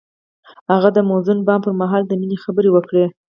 هغه 0.71 0.89
د 0.93 0.97
موزون 1.09 1.37
بام 1.47 1.59
پر 1.65 1.73
مهال 1.81 2.03
د 2.07 2.11
مینې 2.19 2.37
خبرې 2.43 2.69
وکړې. 2.71 3.05